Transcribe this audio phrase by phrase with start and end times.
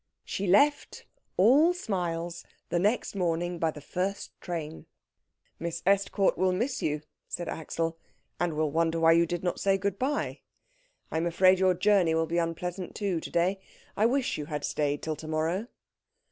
[0.23, 1.05] She left,
[1.37, 4.87] all smiles, the next morning by the first train.
[5.59, 7.99] "Miss Estcourt will miss you," said Axel,
[8.39, 10.39] "and will wonder why you did not say good bye.
[11.11, 13.59] I am afraid your journey will be unpleasant, too, to day.
[13.95, 15.67] I wish you had stayed till to morrow."